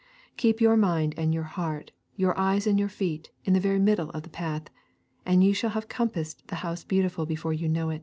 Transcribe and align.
Keep 0.35 0.59
your 0.59 0.75
mind 0.75 1.13
and 1.15 1.31
your 1.31 1.43
heart, 1.43 1.91
your 2.15 2.35
eyes 2.35 2.65
and 2.65 2.79
your 2.79 2.89
feet, 2.89 3.29
in 3.45 3.53
the 3.53 3.59
very 3.59 3.77
middle 3.77 4.09
of 4.13 4.23
that 4.23 4.31
path, 4.31 4.63
and 5.27 5.43
you 5.43 5.53
shall 5.53 5.69
have 5.69 5.89
compassed 5.89 6.47
the 6.47 6.55
House 6.65 6.83
Beautiful 6.83 7.27
before 7.27 7.53
you 7.53 7.69
know. 7.69 7.99